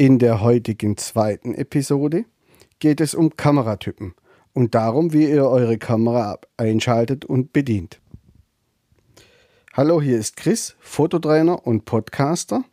In 0.00 0.18
der 0.18 0.40
heutigen 0.40 0.96
zweiten 0.96 1.54
Episode 1.54 2.24
geht 2.78 3.02
es 3.02 3.14
um 3.14 3.36
Kameratypen 3.36 4.14
und 4.54 4.74
darum, 4.74 5.12
wie 5.12 5.28
ihr 5.28 5.44
eure 5.44 5.76
Kamera 5.76 6.38
einschaltet 6.56 7.26
und 7.26 7.52
bedient. 7.52 8.00
Hallo, 9.74 10.00
hier 10.00 10.18
ist 10.18 10.38
Chris, 10.38 10.74
Fototrainer 10.80 11.66
und 11.66 11.84
Podcaster. 11.84 12.64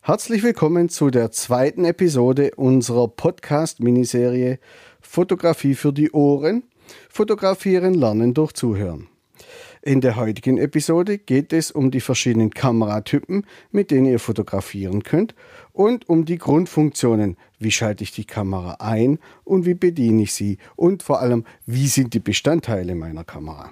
Herzlich 0.00 0.44
willkommen 0.44 0.88
zu 0.88 1.10
der 1.10 1.32
zweiten 1.32 1.84
Episode 1.84 2.52
unserer 2.54 3.08
Podcast-Miniserie 3.08 4.60
Fotografie 5.00 5.74
für 5.74 5.92
die 5.92 6.12
Ohren. 6.12 6.62
Fotografieren 7.10 7.94
lernen 7.94 8.32
durch 8.32 8.52
Zuhören. 8.52 9.08
In 9.82 10.00
der 10.00 10.16
heutigen 10.16 10.58
Episode 10.58 11.16
geht 11.16 11.52
es 11.52 11.70
um 11.70 11.92
die 11.92 12.00
verschiedenen 12.00 12.50
Kameratypen, 12.50 13.46
mit 13.70 13.92
denen 13.92 14.06
ihr 14.06 14.18
fotografieren 14.18 15.04
könnt 15.04 15.34
und 15.76 16.08
um 16.08 16.24
die 16.24 16.38
Grundfunktionen. 16.38 17.36
Wie 17.58 17.70
schalte 17.70 18.02
ich 18.02 18.10
die 18.10 18.24
Kamera 18.24 18.76
ein 18.78 19.18
und 19.44 19.66
wie 19.66 19.74
bediene 19.74 20.22
ich 20.22 20.32
sie 20.32 20.56
und 20.74 21.02
vor 21.02 21.20
allem, 21.20 21.44
wie 21.66 21.86
sind 21.86 22.14
die 22.14 22.18
Bestandteile 22.18 22.94
meiner 22.94 23.24
Kamera. 23.24 23.70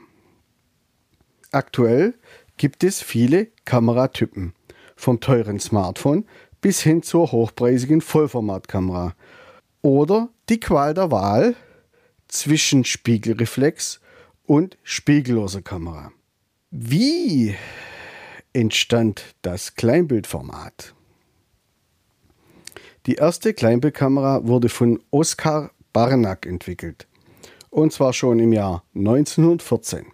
Aktuell 1.51 2.15
gibt 2.59 2.85
es 2.85 3.01
viele 3.01 3.49
Kameratypen, 3.65 4.53
vom 4.97 5.21
teuren 5.21 5.59
Smartphone 5.59 6.27
bis 6.61 6.83
hin 6.83 7.03
zur 7.03 7.33
hochpreisigen 7.33 8.03
Vollformatkamera. 8.03 9.15
Oder 9.81 10.29
die 10.51 10.61
Qual 10.61 10.93
der 10.93 11.11
Wahl 11.11 11.57
zwischen 12.29 12.85
Spiegelreflex 12.85 14.01
und 14.45 14.77
spiegelloser 14.83 15.63
Kamera. 15.63 16.13
Wie 16.71 17.55
entstand 18.53 19.35
das 19.43 19.75
Kleinbildformat? 19.75 20.94
Die 23.07 23.17
erste 23.17 23.53
Kleinbildkamera 23.53 24.47
wurde 24.47 24.71
von 24.71 24.99
Oskar 25.11 25.73
Barnack 25.93 26.47
entwickelt. 26.47 27.07
Und 27.69 27.93
zwar 27.93 28.15
schon 28.15 28.39
im 28.39 28.51
Jahr 28.55 28.83
1914. 28.95 30.07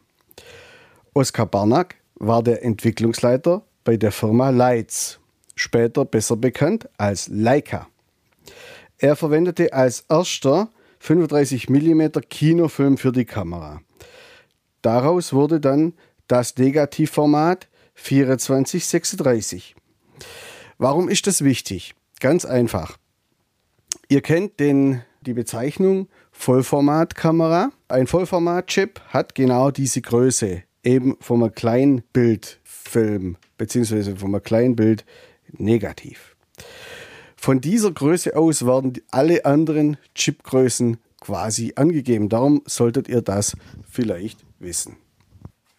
Oskar 1.14 1.46
Barnack 1.46 1.94
war 2.16 2.42
der 2.42 2.64
Entwicklungsleiter 2.64 3.62
bei 3.84 3.96
der 3.96 4.10
Firma 4.10 4.50
Leitz, 4.50 5.20
später 5.54 6.04
besser 6.04 6.34
bekannt 6.36 6.88
als 6.98 7.28
Leica. 7.28 7.86
Er 8.98 9.14
verwendete 9.14 9.72
als 9.72 10.04
erster 10.08 10.68
35 10.98 11.68
mm 11.68 12.10
Kinofilm 12.28 12.98
für 12.98 13.12
die 13.12 13.24
Kamera. 13.24 13.82
Daraus 14.82 15.32
wurde 15.32 15.60
dann 15.60 15.94
das 16.26 16.56
Negativformat 16.56 17.68
2436. 17.94 19.76
Warum 20.78 21.08
ist 21.08 21.28
das 21.28 21.44
wichtig? 21.44 21.94
Ganz 22.20 22.44
einfach. 22.44 22.98
Ihr 24.08 24.20
kennt 24.20 24.60
den, 24.60 25.02
die 25.22 25.32
Bezeichnung 25.32 26.08
Vollformatkamera. 26.32 27.70
Ein 27.88 28.06
Vollformatchip 28.06 29.00
hat 29.08 29.34
genau 29.34 29.70
diese 29.70 30.02
Größe, 30.02 30.62
eben 30.84 31.16
vom 31.20 31.50
Kleinbildfilm 31.52 33.36
bzw. 33.56 34.16
vom 34.16 34.40
Kleinbild 34.42 35.04
negativ. 35.52 36.36
Von 37.36 37.62
dieser 37.62 37.90
Größe 37.90 38.36
aus 38.36 38.66
werden 38.66 38.92
alle 39.10 39.46
anderen 39.46 39.96
Chipgrößen 40.14 40.98
quasi 41.20 41.72
angegeben. 41.76 42.28
Darum 42.28 42.62
solltet 42.66 43.08
ihr 43.08 43.22
das 43.22 43.56
vielleicht 43.90 44.44
wissen. 44.58 44.96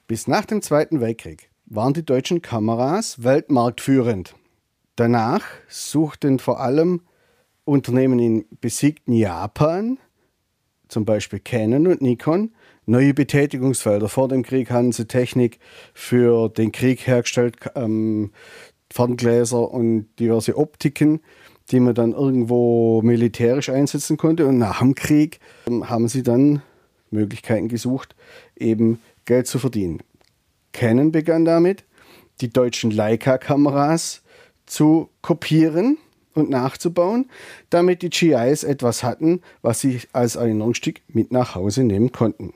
Bis 0.08 0.28
nach 0.28 0.46
dem 0.46 0.64
Zweiten 0.64 1.02
Weltkrieg 1.02 1.52
waren 1.68 1.94
die 1.94 2.06
deutschen 2.06 2.42
Kameras 2.42 3.24
weltmarktführend. 3.24 4.36
Danach 5.02 5.42
suchten 5.68 6.38
vor 6.38 6.60
allem 6.60 7.02
Unternehmen 7.66 8.20
in 8.20 8.46
besiegten 8.62 9.14
Japan, 9.14 9.98
zum 10.90 11.06
Beispiel 11.06 11.40
Canon 11.40 11.88
und 11.88 12.04
Nikon, 12.04 12.52
neue 12.86 13.16
Betätigungsfelder. 13.16 14.10
Vor 14.10 14.28
dem 14.28 14.44
Krieg 14.44 14.70
haben 14.70 14.92
sie 14.92 15.08
Technik 15.08 15.58
für 15.96 16.50
den 16.50 16.72
Krieg 16.72 17.08
hergestellt, 17.08 17.56
ähm, 17.74 18.30
Ferngläser 18.94 19.72
und 19.72 20.06
diverse 20.20 20.56
Optiken, 20.56 21.22
die 21.72 21.80
man 21.80 21.96
dann 21.96 22.12
irgendwo 22.12 23.02
militärisch 23.02 23.70
einsetzen 23.70 24.18
konnte. 24.18 24.46
Und 24.46 24.60
nach 24.60 24.82
dem 24.82 24.94
Krieg 24.94 25.40
ähm, 25.68 25.90
haben 25.90 26.10
sie 26.10 26.22
dann 26.22 26.62
Möglichkeiten 27.10 27.70
gesucht, 27.70 28.16
eben 28.56 29.02
Geld 29.26 29.48
zu 29.48 29.58
verdienen. 29.58 30.04
Canon 30.74 31.12
begann 31.12 31.44
damit, 31.44 31.86
die 32.40 32.54
deutschen 32.54 32.92
Leica-Kameras 32.92 34.22
zu 34.72 35.10
kopieren 35.22 35.98
und 36.34 36.50
nachzubauen, 36.50 37.30
damit 37.70 38.02
die 38.02 38.10
GIs 38.10 38.64
etwas 38.64 39.04
hatten, 39.04 39.42
was 39.62 39.82
sie 39.82 40.00
als 40.14 40.38
Erinnerungsstück 40.38 41.02
mit 41.10 41.34
nach 41.34 41.56
Hause 41.56 41.84
nehmen 41.84 42.14
konnten. 42.14 42.54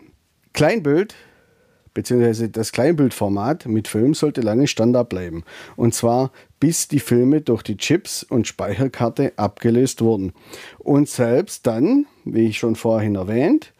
Kleinbild 0.53 1.13
bzw. 1.93 2.47
das 2.47 2.71
Kleinbildformat 2.71 3.65
mit 3.65 3.89
Film 3.89 4.13
sollte 4.13 4.39
lange 4.39 4.67
Standard 4.67 5.09
bleiben. 5.09 5.43
Und 5.75 5.93
zwar 5.93 6.31
bis 6.61 6.87
die 6.87 7.01
Filme 7.01 7.41
durch 7.41 7.63
die 7.63 7.75
Chips 7.75 8.23
und 8.23 8.47
Speicherkarte 8.47 9.33
abgelöst 9.35 10.01
wurden. 10.01 10.31
Und 10.79 11.09
selbst 11.09 11.67
dann, 11.67 12.05
wie 12.23 12.47
ich 12.47 12.59
schon 12.59 12.75
vorhin 12.75 13.15
erwähnt, 13.15 13.73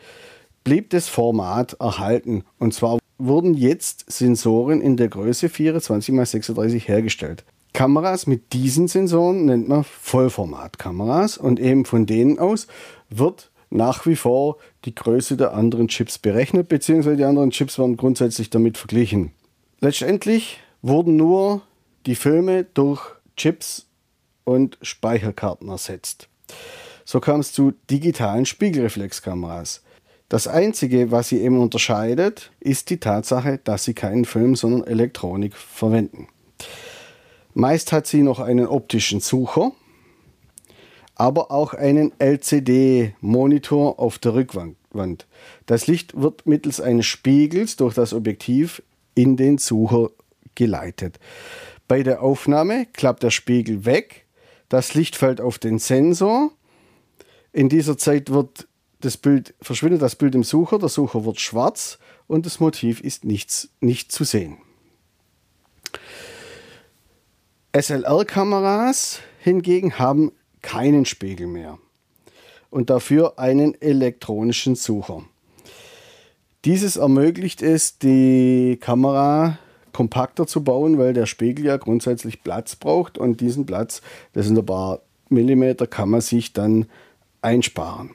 blieb 0.65 0.89
das 0.89 1.07
Format 1.07 1.77
erhalten. 1.79 2.43
Und 2.59 2.73
zwar 2.73 2.99
wurden 3.17 3.53
jetzt 3.53 4.11
Sensoren 4.11 4.81
in 4.81 4.97
der 4.97 5.07
Größe 5.07 5.47
24x36 5.47 6.85
hergestellt. 6.85 7.45
Kameras 7.75 8.25
mit 8.25 8.53
diesen 8.53 8.87
Sensoren 8.87 9.43
nennt 9.43 9.67
man 9.67 9.83
Vollformatkameras 9.83 11.37
und 11.37 11.59
eben 11.59 11.83
von 11.83 12.05
denen 12.05 12.39
aus 12.39 12.67
wird 13.09 13.51
nach 13.69 14.05
wie 14.05 14.15
vor 14.15 14.57
die 14.85 14.95
Größe 14.95 15.35
der 15.35 15.53
anderen 15.53 15.89
Chips 15.89 16.17
berechnet, 16.17 16.69
beziehungsweise 16.69 17.17
die 17.17 17.25
anderen 17.25 17.51
Chips 17.51 17.77
werden 17.77 17.97
grundsätzlich 17.97 18.49
damit 18.49 18.77
verglichen. 18.77 19.33
Letztendlich 19.81 20.59
wurden 20.81 21.17
nur 21.17 21.63
die 22.05 22.15
Filme 22.15 22.63
durch 22.63 23.01
Chips 23.35 23.87
und 24.45 24.77
Speicherkarten 24.81 25.67
ersetzt. 25.67 26.29
So 27.03 27.19
kam 27.19 27.41
es 27.41 27.51
zu 27.51 27.73
digitalen 27.91 28.45
Spiegelreflexkameras. 28.45 29.83
Das 30.29 30.47
Einzige, 30.47 31.11
was 31.11 31.27
sie 31.27 31.41
eben 31.41 31.59
unterscheidet, 31.59 32.51
ist 32.61 32.89
die 32.89 33.01
Tatsache, 33.01 33.59
dass 33.61 33.83
sie 33.83 33.93
keinen 33.93 34.23
Film, 34.23 34.55
sondern 34.55 34.87
Elektronik 34.87 35.57
verwenden. 35.57 36.29
Meist 37.57 37.93
hat 37.93 38.05
sie 38.05 38.21
noch 38.21 38.41
einen 38.41 38.67
optischen 38.67 39.21
Sucher, 39.21 39.71
aber 41.15 41.51
auch 41.51 41.73
einen 41.73 42.11
LCD-Monitor 42.19 43.97
auf 43.97 44.19
der 44.19 44.33
Rückwand. 44.33 45.25
Das 45.65 45.87
Licht 45.87 46.19
wird 46.19 46.45
mittels 46.45 46.81
eines 46.81 47.05
Spiegels 47.05 47.77
durch 47.77 47.93
das 47.93 48.13
Objektiv 48.13 48.83
in 49.15 49.37
den 49.37 49.57
Sucher 49.57 50.09
geleitet. 50.55 51.17
Bei 51.87 52.03
der 52.03 52.21
Aufnahme 52.21 52.87
klappt 52.91 53.23
der 53.23 53.31
Spiegel 53.31 53.85
weg, 53.85 54.25
das 54.67 54.93
Licht 54.93 55.15
fällt 55.15 55.39
auf 55.39 55.57
den 55.57 55.79
Sensor. 55.79 56.51
In 57.53 57.69
dieser 57.69 57.97
Zeit 57.97 58.31
wird 58.31 58.67
das 58.99 59.15
Bild, 59.15 59.53
verschwindet 59.61 60.01
das 60.01 60.17
Bild 60.17 60.35
im 60.35 60.43
Sucher, 60.43 60.77
der 60.77 60.89
Sucher 60.89 61.23
wird 61.23 61.39
schwarz 61.39 61.99
und 62.27 62.45
das 62.45 62.59
Motiv 62.59 62.99
ist 62.99 63.23
nichts, 63.23 63.69
nicht 63.79 64.11
zu 64.11 64.25
sehen. 64.25 64.57
SLR-Kameras 67.75 69.19
hingegen 69.39 69.99
haben 69.99 70.31
keinen 70.61 71.03
Spiegel 71.03 71.47
mehr 71.47 71.77
und 72.69 72.89
dafür 72.89 73.37
einen 73.37 73.79
elektronischen 73.81 74.75
Sucher. 74.75 75.25
Dieses 76.63 76.95
ermöglicht 76.95 77.61
es, 77.61 77.99
die 77.99 78.77
Kamera 78.79 79.59
kompakter 79.91 80.47
zu 80.47 80.63
bauen, 80.63 80.97
weil 80.97 81.11
der 81.11 81.25
Spiegel 81.25 81.65
ja 81.65 81.75
grundsätzlich 81.75 82.43
Platz 82.43 82.77
braucht 82.77 83.17
und 83.17 83.41
diesen 83.41 83.65
Platz, 83.65 84.01
das 84.31 84.45
sind 84.45 84.57
ein 84.57 84.65
paar 84.65 85.01
Millimeter, 85.27 85.85
kann 85.85 86.09
man 86.09 86.21
sich 86.21 86.53
dann 86.53 86.85
einsparen. 87.41 88.11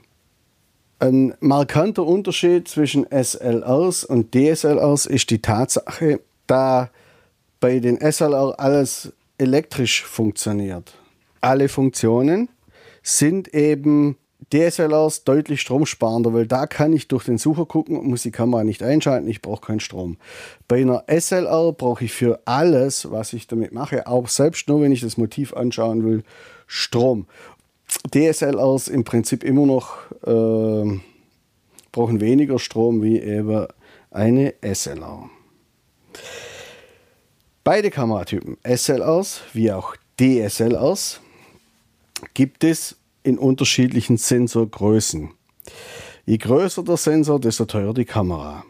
Ein 1.00 1.34
markanter 1.40 2.06
Unterschied 2.06 2.66
zwischen 2.66 3.04
SLRs 3.10 4.04
und 4.04 4.34
DSLRs 4.34 5.04
ist 5.04 5.28
die 5.28 5.42
Tatsache, 5.42 6.20
da 6.46 6.88
bei 7.60 7.78
den 7.78 8.00
SLR 8.00 8.58
alles 8.58 9.12
elektrisch 9.40 10.04
funktioniert 10.04 10.94
alle 11.40 11.68
Funktionen 11.68 12.48
sind 13.02 13.54
eben 13.54 14.16
DSLRs 14.52 15.24
deutlich 15.24 15.60
stromsparender, 15.60 16.32
weil 16.32 16.46
da 16.46 16.66
kann 16.66 16.92
ich 16.92 17.08
durch 17.08 17.24
den 17.24 17.38
Sucher 17.38 17.66
gucken 17.66 17.96
und 17.96 18.08
muss 18.08 18.22
die 18.22 18.30
Kamera 18.30 18.64
nicht 18.64 18.82
einschalten, 18.82 19.28
ich 19.28 19.42
brauche 19.42 19.66
keinen 19.66 19.80
Strom. 19.80 20.16
Bei 20.66 20.80
einer 20.80 21.04
SLR 21.08 21.72
brauche 21.72 22.04
ich 22.04 22.12
für 22.12 22.40
alles, 22.46 23.10
was 23.10 23.32
ich 23.32 23.46
damit 23.46 23.72
mache, 23.72 24.06
auch 24.06 24.28
selbst 24.28 24.68
nur 24.68 24.80
wenn 24.80 24.92
ich 24.92 25.02
das 25.02 25.16
Motiv 25.16 25.52
anschauen 25.52 26.04
will, 26.04 26.24
Strom. 26.66 27.26
DSLRs 28.14 28.88
im 28.88 29.04
Prinzip 29.04 29.44
immer 29.44 29.66
noch 29.66 30.10
äh, 30.24 31.00
brauchen 31.92 32.20
weniger 32.20 32.58
Strom 32.58 33.02
wie 33.02 33.20
eben 33.20 33.66
eine 34.10 34.54
SLR. 34.62 35.28
Beide 37.62 37.90
Kameratypen, 37.90 38.56
SLRs 38.64 39.42
wie 39.52 39.70
auch 39.70 39.94
DSLRs, 40.18 41.20
gibt 42.32 42.64
es 42.64 42.96
in 43.22 43.36
unterschiedlichen 43.36 44.16
Sensorgrößen. 44.16 45.30
Je 46.24 46.38
größer 46.38 46.82
der 46.82 46.96
Sensor, 46.96 47.38
desto 47.38 47.66
teurer 47.66 47.92
die 47.92 48.06
Kamera. 48.06 48.64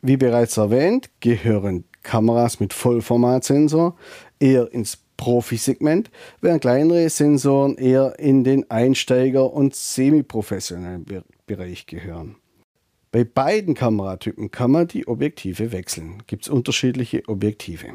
Wie 0.00 0.16
bereits 0.16 0.56
erwähnt, 0.56 1.10
gehören 1.20 1.84
Kameras 2.02 2.58
mit 2.58 2.72
Vollformatsensor 2.72 3.96
eher 4.40 4.72
ins 4.72 4.98
Profisegment, 5.18 6.10
während 6.40 6.62
kleinere 6.62 7.10
Sensoren 7.10 7.76
eher 7.76 8.18
in 8.18 8.44
den 8.44 8.70
Einsteiger- 8.70 9.52
und 9.52 9.74
semiprofessionellen 9.74 11.04
Bereich 11.46 11.86
gehören. 11.86 12.36
Bei 13.14 13.22
beiden 13.22 13.74
Kameratypen 13.74 14.50
kann 14.50 14.72
man 14.72 14.88
die 14.88 15.06
Objektive 15.06 15.70
wechseln. 15.70 16.24
Gibt 16.26 16.46
es 16.46 16.48
unterschiedliche 16.48 17.22
Objektive. 17.28 17.94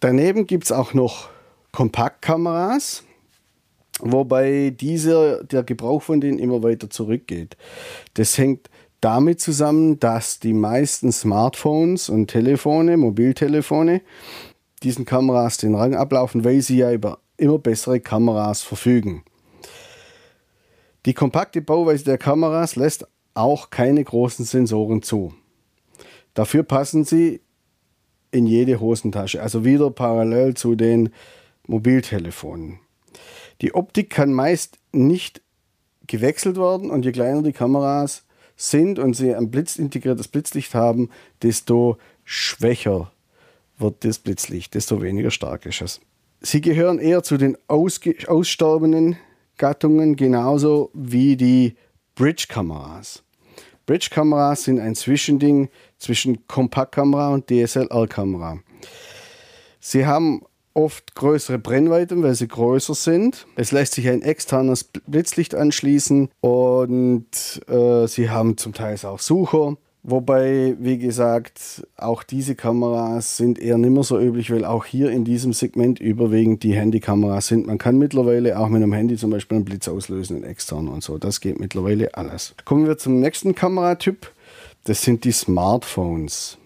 Daneben 0.00 0.46
gibt 0.46 0.64
es 0.64 0.72
auch 0.72 0.94
noch 0.94 1.28
Kompaktkameras, 1.72 3.04
wobei 3.98 4.70
dieser, 4.70 5.44
der 5.44 5.62
Gebrauch 5.62 6.00
von 6.00 6.22
denen 6.22 6.38
immer 6.38 6.62
weiter 6.62 6.88
zurückgeht. 6.88 7.58
Das 8.14 8.38
hängt 8.38 8.70
damit 9.02 9.42
zusammen, 9.42 10.00
dass 10.00 10.40
die 10.40 10.54
meisten 10.54 11.12
Smartphones 11.12 12.08
und 12.08 12.28
Telefone, 12.28 12.96
Mobiltelefone, 12.96 14.00
diesen 14.82 15.04
Kameras 15.04 15.58
den 15.58 15.74
Rang 15.74 15.94
ablaufen, 15.94 16.44
weil 16.46 16.62
sie 16.62 16.78
ja 16.78 16.90
über 16.90 17.18
immer 17.36 17.58
bessere 17.58 18.00
Kameras 18.00 18.62
verfügen. 18.62 19.22
Die 21.04 21.12
kompakte 21.12 21.60
Bauweise 21.60 22.04
der 22.04 22.16
Kameras 22.16 22.76
lässt 22.76 23.06
auch 23.34 23.70
keine 23.70 24.02
großen 24.02 24.44
Sensoren 24.44 25.02
zu. 25.02 25.34
Dafür 26.34 26.62
passen 26.62 27.04
sie 27.04 27.40
in 28.30 28.46
jede 28.46 28.80
Hosentasche, 28.80 29.42
also 29.42 29.64
wieder 29.64 29.90
parallel 29.90 30.54
zu 30.54 30.74
den 30.74 31.10
Mobiltelefonen. 31.66 32.78
Die 33.60 33.74
Optik 33.74 34.10
kann 34.10 34.32
meist 34.32 34.78
nicht 34.92 35.42
gewechselt 36.06 36.56
werden 36.56 36.90
und 36.90 37.04
je 37.04 37.12
kleiner 37.12 37.42
die 37.42 37.52
Kameras 37.52 38.24
sind 38.56 38.98
und 38.98 39.14
sie 39.14 39.34
ein 39.34 39.50
blitzintegriertes 39.50 40.28
Blitzlicht 40.28 40.74
haben, 40.74 41.10
desto 41.42 41.98
schwächer 42.24 43.10
wird 43.78 44.04
das 44.04 44.18
Blitzlicht, 44.18 44.74
desto 44.74 45.02
weniger 45.02 45.30
stark 45.30 45.66
ist 45.66 45.80
es. 45.80 46.00
Sie 46.40 46.60
gehören 46.60 46.98
eher 46.98 47.22
zu 47.22 47.36
den 47.36 47.56
aussterbenden 47.68 49.16
Gattungen, 49.56 50.16
genauso 50.16 50.90
wie 50.94 51.36
die 51.36 51.76
Bridge-Kameras. 52.14 53.22
Bridge-Kameras 53.86 54.64
sind 54.64 54.78
ein 54.78 54.94
Zwischending 54.94 55.68
zwischen 55.98 56.46
Kompaktkamera 56.46 57.30
und 57.30 57.50
DSLR-Kamera. 57.50 58.60
Sie 59.80 60.06
haben 60.06 60.42
oft 60.74 61.14
größere 61.14 61.58
Brennweiten, 61.58 62.22
weil 62.22 62.34
sie 62.34 62.48
größer 62.48 62.94
sind. 62.94 63.46
Es 63.56 63.72
lässt 63.72 63.94
sich 63.94 64.08
ein 64.08 64.22
externes 64.22 64.84
Blitzlicht 64.84 65.54
anschließen 65.54 66.30
und 66.40 67.60
äh, 67.68 68.06
sie 68.06 68.30
haben 68.30 68.56
zum 68.56 68.72
Teil 68.72 68.96
auch 69.04 69.18
Sucher. 69.18 69.76
Wobei, 70.02 70.76
wie 70.78 70.96
gesagt, 70.96 71.86
auch 71.96 72.22
diese 72.22 72.54
Kameras 72.54 73.36
sind 73.36 73.58
eher 73.58 73.76
nicht 73.76 73.90
mehr 73.90 74.02
so 74.02 74.18
üblich, 74.18 74.50
weil 74.50 74.64
auch 74.64 74.86
hier 74.86 75.10
in 75.10 75.24
diesem 75.24 75.52
Segment 75.52 76.00
überwiegend 76.00 76.62
die 76.62 76.74
Handykameras 76.74 77.48
sind. 77.48 77.66
Man 77.66 77.76
kann 77.76 77.98
mittlerweile 77.98 78.58
auch 78.58 78.68
mit 78.68 78.82
einem 78.82 78.94
Handy 78.94 79.16
zum 79.16 79.30
Beispiel 79.30 79.56
einen 79.56 79.66
Blitz 79.66 79.88
auslösen, 79.88 80.36
einen 80.36 80.44
externen 80.44 80.88
und 80.88 81.02
so. 81.02 81.18
Das 81.18 81.40
geht 81.40 81.60
mittlerweile 81.60 82.14
alles. 82.14 82.54
Kommen 82.64 82.86
wir 82.86 82.96
zum 82.96 83.20
nächsten 83.20 83.54
Kameratyp. 83.54 84.32
Das 84.84 85.02
sind 85.02 85.24
die 85.24 85.32
Smartphones. 85.32 86.56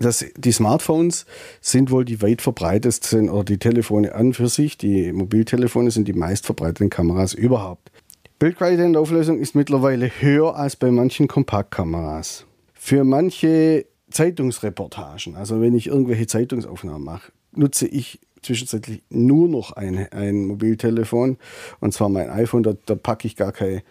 Das, 0.00 0.24
die 0.36 0.52
Smartphones 0.52 1.26
sind 1.60 1.90
wohl 1.90 2.06
die 2.06 2.22
weit 2.22 2.40
verbreitetsten 2.40 3.28
oder 3.28 3.44
die 3.44 3.58
Telefone 3.58 4.14
an 4.14 4.32
für 4.32 4.48
sich. 4.48 4.78
Die 4.78 5.12
Mobiltelefone 5.12 5.90
sind 5.90 6.08
die 6.08 6.14
meist 6.14 6.46
verbreiteten 6.46 6.88
Kameras 6.88 7.34
überhaupt. 7.34 7.90
Bildqualität 8.38 8.86
und 8.86 8.96
Auflösung 8.96 9.38
ist 9.38 9.54
mittlerweile 9.54 10.08
höher 10.08 10.56
als 10.56 10.76
bei 10.76 10.90
manchen 10.90 11.28
Kompaktkameras. 11.28 12.46
Für 12.74 13.04
manche 13.04 13.86
Zeitungsreportagen, 14.10 15.36
also 15.36 15.60
wenn 15.60 15.74
ich 15.74 15.86
irgendwelche 15.86 16.26
Zeitungsaufnahmen 16.26 17.04
mache, 17.04 17.32
nutze 17.52 17.86
ich 17.86 18.20
zwischenzeitlich 18.42 19.02
nur 19.08 19.48
noch 19.48 19.72
ein, 19.72 20.08
ein 20.12 20.46
Mobiltelefon 20.46 21.38
und 21.80 21.94
zwar 21.94 22.08
mein 22.08 22.28
iPhone. 22.28 22.62
Da, 22.62 22.74
da 22.86 22.94
packe 22.94 23.26
ich 23.26 23.36
gar 23.36 23.52
keine 23.52 23.82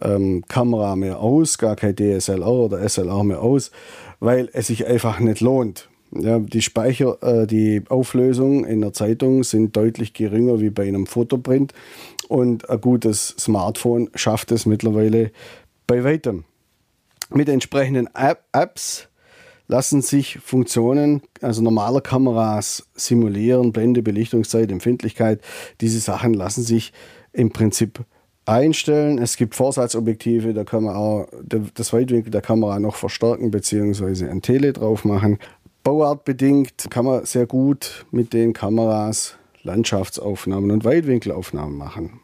ähm, 0.00 0.44
Kamera 0.48 0.96
mehr 0.96 1.20
aus, 1.20 1.58
gar 1.58 1.76
kein 1.76 1.96
DSLR 1.96 2.46
oder 2.46 2.86
SLR 2.88 3.24
mehr 3.24 3.40
aus, 3.40 3.70
weil 4.20 4.48
es 4.52 4.66
sich 4.66 4.86
einfach 4.86 5.20
nicht 5.20 5.40
lohnt. 5.40 5.88
Ja, 6.16 6.38
die 6.38 6.62
Speicher, 6.62 7.20
äh, 7.22 7.46
die 7.46 7.82
Auflösung 7.88 8.64
in 8.64 8.80
der 8.80 8.92
Zeitung 8.92 9.42
sind 9.42 9.76
deutlich 9.76 10.12
geringer 10.12 10.60
wie 10.60 10.70
bei 10.70 10.86
einem 10.86 11.06
Fotoprint 11.06 11.72
und 12.28 12.68
ein 12.68 12.80
gutes 12.80 13.34
Smartphone 13.38 14.10
schafft 14.14 14.52
es 14.52 14.66
mittlerweile 14.66 15.30
bei 15.86 16.04
weitem. 16.04 16.44
Mit 17.30 17.48
entsprechenden 17.48 18.08
App 18.14 18.44
Apps 18.52 19.08
lassen 19.66 20.02
sich 20.02 20.38
Funktionen, 20.40 21.22
also 21.40 21.62
normaler 21.62 22.00
Kameras 22.00 22.86
simulieren, 22.94 23.72
Blende, 23.72 24.02
Belichtungszeit, 24.02 24.70
Empfindlichkeit. 24.70 25.40
Diese 25.80 26.00
Sachen 26.00 26.34
lassen 26.34 26.62
sich 26.62 26.92
im 27.32 27.50
Prinzip 27.50 28.04
einstellen. 28.46 29.18
Es 29.18 29.36
gibt 29.36 29.54
Vorsatzobjektive, 29.54 30.52
da 30.52 30.64
kann 30.64 30.84
man 30.84 30.96
auch 30.96 31.28
das 31.42 31.92
Weitwinkel 31.92 32.30
der 32.30 32.42
Kamera 32.42 32.78
noch 32.78 32.96
verstärken 32.96 33.50
bzw. 33.50 34.28
ein 34.28 34.42
Tele 34.42 34.72
drauf 34.72 35.04
machen. 35.04 35.38
Bauartbedingt 35.82 36.90
kann 36.90 37.04
man 37.04 37.24
sehr 37.24 37.46
gut 37.46 38.06
mit 38.10 38.32
den 38.32 38.52
Kameras 38.52 39.36
Landschaftsaufnahmen 39.64 40.70
und 40.70 40.84
Weitwinkelaufnahmen 40.84 41.76
machen. 41.76 42.20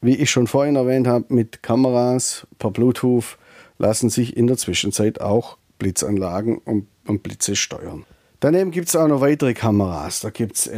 Wie 0.00 0.16
ich 0.16 0.30
schon 0.30 0.46
vorhin 0.46 0.76
erwähnt 0.76 1.06
habe, 1.06 1.32
mit 1.34 1.62
Kameras 1.62 2.46
per 2.58 2.70
Bluetooth 2.70 3.38
lassen 3.78 4.10
sich 4.10 4.36
in 4.36 4.46
der 4.46 4.56
Zwischenzeit 4.56 5.20
auch 5.20 5.56
Blitzanlagen 5.78 6.58
und, 6.58 6.86
und 7.06 7.22
Blitze 7.22 7.56
steuern. 7.56 8.04
Daneben 8.40 8.70
gibt 8.70 8.88
es 8.88 8.96
auch 8.96 9.08
noch 9.08 9.20
weitere 9.22 9.54
Kameras. 9.54 10.20
Da 10.20 10.30
gibt 10.30 10.56
es 10.56 10.70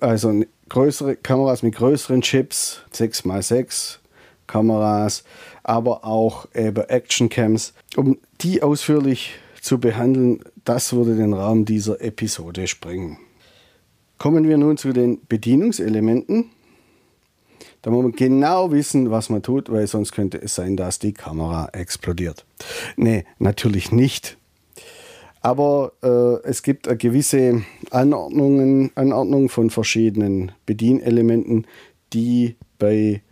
also 0.00 0.44
größere 0.68 1.16
Kameras 1.16 1.62
mit 1.62 1.74
größeren 1.74 2.22
Chips, 2.22 2.82
6x6 2.94 3.98
Kameras, 4.46 5.24
aber 5.62 6.04
auch 6.04 6.46
eben 6.54 6.84
Actioncams. 6.88 7.74
Um 7.96 8.18
die 8.40 8.62
ausführlich 8.62 9.34
zu 9.60 9.78
behandeln, 9.78 10.40
das 10.64 10.92
würde 10.92 11.16
den 11.16 11.34
Rahmen 11.34 11.64
dieser 11.64 12.00
Episode 12.00 12.66
sprengen. 12.66 13.18
Kommen 14.20 14.46
wir 14.46 14.58
nun 14.58 14.76
zu 14.76 14.92
den 14.92 15.18
Bedienungselementen. 15.28 16.50
Da 17.80 17.90
muss 17.90 18.02
man 18.02 18.12
genau 18.12 18.70
wissen, 18.70 19.10
was 19.10 19.30
man 19.30 19.42
tut, 19.42 19.72
weil 19.72 19.86
sonst 19.86 20.12
könnte 20.12 20.36
es 20.36 20.54
sein, 20.54 20.76
dass 20.76 20.98
die 20.98 21.14
Kamera 21.14 21.70
explodiert. 21.72 22.44
Nee, 22.98 23.24
natürlich 23.38 23.92
nicht. 23.92 24.36
Aber 25.40 25.92
äh, 26.02 26.46
es 26.46 26.62
gibt 26.62 26.86
eine 26.86 26.98
gewisse 26.98 27.62
Anordnungen, 27.92 28.90
Anordnung 28.94 29.48
von 29.48 29.70
verschiedenen 29.70 30.52
Bedienelementen, 30.66 31.66
die 32.12 32.56
bei 32.78 33.22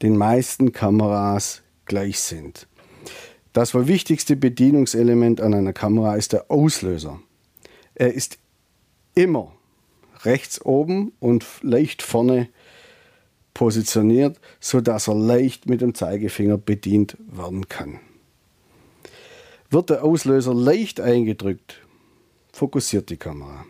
den 0.00 0.16
meisten 0.16 0.70
Kameras 0.70 1.62
gleich 1.86 2.20
sind. 2.20 2.68
Das 3.52 3.74
wohl 3.74 3.88
wichtigste 3.88 4.36
Bedienungselement 4.36 5.40
an 5.40 5.54
einer 5.54 5.72
Kamera 5.72 6.14
ist 6.14 6.32
der 6.32 6.52
Auslöser. 6.52 7.18
Er 7.96 8.14
ist 8.14 8.38
immer 9.16 9.50
rechts 10.24 10.60
oben 10.64 11.12
und 11.20 11.44
leicht 11.62 12.02
vorne 12.02 12.48
positioniert, 13.52 14.40
sodass 14.60 15.08
er 15.08 15.14
leicht 15.14 15.68
mit 15.68 15.80
dem 15.80 15.94
Zeigefinger 15.94 16.58
bedient 16.58 17.16
werden 17.30 17.68
kann. 17.68 18.00
Wird 19.70 19.90
der 19.90 20.04
Auslöser 20.04 20.54
leicht 20.54 21.00
eingedrückt, 21.00 21.80
fokussiert 22.52 23.10
die 23.10 23.16
Kamera 23.16 23.64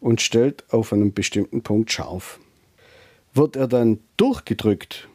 und 0.00 0.20
stellt 0.20 0.64
auf 0.72 0.92
einen 0.92 1.12
bestimmten 1.12 1.62
Punkt 1.62 1.90
scharf. 1.90 2.38
Wird 3.32 3.56
er 3.56 3.66
dann 3.66 4.00
durchgedrückt, 4.16 5.08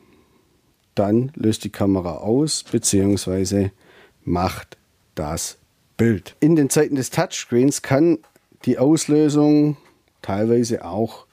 dann 0.96 1.32
löst 1.36 1.64
die 1.64 1.72
Kamera 1.72 2.18
aus 2.18 2.64
bzw 2.64 3.70
macht 4.24 4.78
das 5.16 5.58
Bild. 5.98 6.36
In 6.40 6.56
den 6.56 6.70
Zeiten 6.70 6.96
des 6.96 7.10
Touchscreens 7.10 7.82
kann 7.82 8.20
die 8.66 8.78
Auslösung 8.78 9.78
teilweise 10.22 10.86
auch 10.86 11.26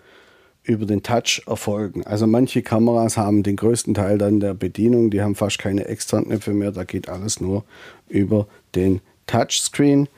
über 0.63 0.87
den 0.87 1.03
Touch 1.03 1.43
erfolgen. 1.47 2.05
Also 2.05 2.27
manche 2.27 2.63
Kameras 2.63 3.17
haben 3.17 3.43
den 3.43 3.57
größten 3.57 3.95
Teil 3.95 4.19
dann 4.19 4.41
der 4.41 4.55
Bedienung, 4.55 5.11
die 5.11 5.23
haben 5.23 5.37
fast 5.37 5.59
keine 5.59 5.87
Externknöpfe 5.87 6.53
mehr, 6.53 6.73
da 6.73 6.85
geht 6.85 7.09
alles 7.09 7.41
nur 7.41 7.65
über 8.09 8.47
den 8.75 9.01
Touchscreen. 9.27 10.09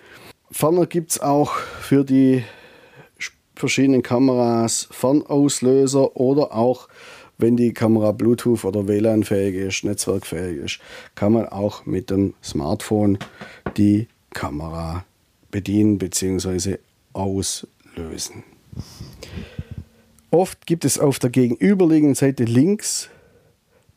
Ferner 0.51 0.87
gibt 0.87 1.11
es 1.11 1.21
auch 1.21 1.53
für 1.53 2.05
die 2.05 2.45
verschiedenen 3.55 4.03
Kameras 4.03 4.89
Fernauslöser 4.91 6.17
oder 6.17 6.55
auch 6.55 6.89
wenn 7.37 7.57
die 7.57 7.73
Kamera 7.73 8.13
Bluetooth 8.13 8.65
oder 8.65 8.89
WLAN-fähig 8.89 9.55
ist, 9.55 9.85
netzwerkfähig 9.85 10.59
ist, 10.59 10.81
kann 11.15 11.33
man 11.33 11.47
auch 11.49 11.87
mit 11.87 12.11
dem 12.11 12.35
Smartphone 12.43 13.19
die 13.77 14.09
Kamera 14.31 15.05
bedienen 15.51 15.99
bzw. 15.99 16.79
auslösen. 17.13 18.43
Oft 20.31 20.67
gibt 20.67 20.85
es 20.85 20.99
auf 20.99 21.19
der 21.19 21.31
gegenüberliegenden 21.31 22.15
Seite 22.15 22.45
links 22.45 23.09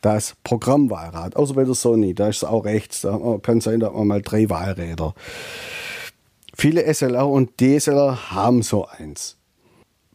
das 0.02 0.36
Programmwahlrad. 0.44 1.36
Außer 1.36 1.54
bei 1.54 1.64
der 1.64 1.76
Sony, 1.76 2.14
da 2.14 2.30
ist 2.30 2.38
es 2.38 2.44
auch 2.44 2.66
rechts. 2.66 3.02
Da 3.02 3.40
kann 3.42 3.62
sein, 3.62 3.80
da 3.80 3.88
hat 3.88 3.96
man 3.96 4.08
mal 4.08 4.22
drei 4.22 4.50
Wahlräder. 4.50 5.14
Viele 6.56 6.92
SLR 6.94 7.28
und 7.28 7.52
DSLR 7.60 8.32
haben 8.32 8.62
so 8.62 8.86
eins. 8.88 9.38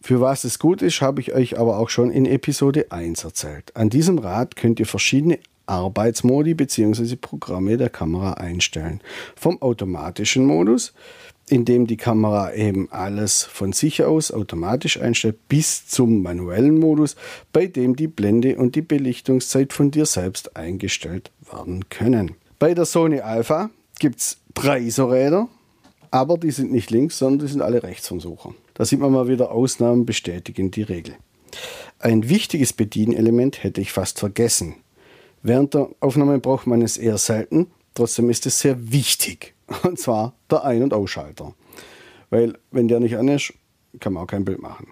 Für 0.01 0.21
was 0.21 0.45
es 0.45 0.59
gut 0.59 0.83
ist, 0.83 1.01
habe 1.01 1.21
ich 1.21 1.35
euch 1.35 1.59
aber 1.59 1.79
auch 1.79 1.89
schon 1.89 2.11
in 2.11 2.27
Episode 2.27 2.93
1 2.93 3.25
erzählt. 3.25 3.75
An 3.75 3.91
diesem 3.91 4.19
Rad 4.19 4.55
könnt 4.55 4.79
ihr 4.79 4.87
verschiedene 4.87 5.39
Arbeitsmodi 5.67 6.55
bzw. 6.55 7.17
Programme 7.17 7.77
der 7.77 7.91
Kamera 7.91 8.35
einstellen. 8.35 9.01
Vom 9.35 9.61
automatischen 9.61 10.47
Modus, 10.47 10.95
in 11.49 11.65
dem 11.65 11.87
die 11.87 11.97
Kamera 11.97 12.53
eben 12.55 12.91
alles 12.91 13.45
von 13.45 13.73
sich 13.73 14.03
aus 14.03 14.33
automatisch 14.33 15.00
einstellt, 15.00 15.49
bis 15.49 15.87
zum 15.87 16.23
manuellen 16.23 16.79
Modus, 16.79 17.15
bei 17.53 17.67
dem 17.67 17.95
die 17.95 18.09
Blende 18.09 18.57
und 18.57 18.75
die 18.75 18.83
Belichtungszeit 18.83 19.73
von 19.73 19.91
dir 19.91 20.07
selbst 20.07 20.57
eingestellt 20.57 21.31
werden 21.50 21.88
können. 21.88 22.33
Bei 22.59 22.75
der 22.75 22.85
Sony 22.85 23.21
Alpha 23.21 23.71
gibt 23.99 24.21
es 24.21 24.38
drei 24.55 24.81
ISO-Räder, 24.81 25.49
aber 26.11 26.37
die 26.38 26.50
sind 26.50 26.73
nicht 26.73 26.91
links, 26.91 27.19
sondern 27.19 27.47
die 27.47 27.53
sind 27.53 27.62
alle 27.62 27.83
rechts 27.83 28.09
vom 28.09 28.21
Sucher. 28.21 28.55
Da 28.75 28.85
sieht 28.85 29.00
man 29.00 29.12
mal 29.12 29.29
wieder, 29.29 29.53
Ausnahmen 29.53 30.05
bestätigen 30.05 30.71
die 30.71 30.83
Regel. 30.83 31.15
Ein 31.99 32.29
wichtiges 32.29 32.73
Bedienelement 32.73 33.62
hätte 33.62 33.81
ich 33.81 33.93
fast 33.93 34.19
vergessen. 34.19 34.75
Während 35.43 35.75
der 35.75 35.88
Aufnahme 36.00 36.38
braucht 36.38 36.67
man 36.67 36.83
es 36.83 36.99
eher 36.99 37.19
selten, 37.19 37.69
trotzdem 37.95 38.31
ist 38.31 38.47
es 38.47 38.59
sehr 38.59 38.93
wichtig. 38.93 39.56
Und 39.83 39.99
zwar 39.99 40.35
der 40.51 40.65
Ein- 40.65 40.83
und 40.83 40.95
Ausschalter. 40.95 41.55
Weil 42.31 42.59
wenn 42.71 42.89
der 42.89 43.01
nicht 43.01 43.17
an 43.17 43.29
ist, 43.29 43.53
kann 44.01 44.13
man 44.13 44.25
auch 44.25 44.29
kein 44.29 44.45
Bild 44.45 44.61
machen. 44.61 44.89